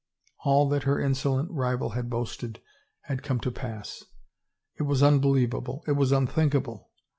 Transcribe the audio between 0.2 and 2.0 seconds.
All that her insolent rival